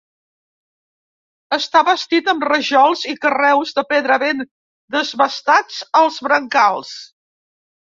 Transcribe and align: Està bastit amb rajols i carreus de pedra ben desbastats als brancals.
Està 1.57 1.83
bastit 1.91 2.33
amb 2.33 2.47
rajols 2.51 3.05
i 3.13 3.15
carreus 3.27 3.77
de 3.79 3.87
pedra 3.95 4.21
ben 4.27 4.45
desbastats 4.99 5.81
als 6.05 6.23
brancals. 6.31 7.01